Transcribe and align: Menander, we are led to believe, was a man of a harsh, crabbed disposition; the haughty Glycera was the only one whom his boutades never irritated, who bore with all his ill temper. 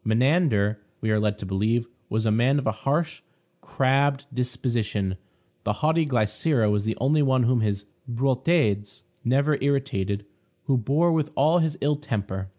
Menander, 0.03 0.81
we 0.99 1.11
are 1.11 1.19
led 1.19 1.37
to 1.37 1.45
believe, 1.45 1.85
was 2.09 2.25
a 2.25 2.31
man 2.31 2.57
of 2.57 2.65
a 2.65 2.71
harsh, 2.71 3.21
crabbed 3.61 4.25
disposition; 4.33 5.15
the 5.63 5.73
haughty 5.85 6.05
Glycera 6.07 6.71
was 6.71 6.85
the 6.85 6.97
only 6.99 7.21
one 7.21 7.43
whom 7.43 7.61
his 7.61 7.85
boutades 8.09 9.03
never 9.23 9.61
irritated, 9.61 10.25
who 10.63 10.75
bore 10.75 11.11
with 11.13 11.29
all 11.35 11.59
his 11.59 11.77
ill 11.81 11.97
temper. 11.97 12.49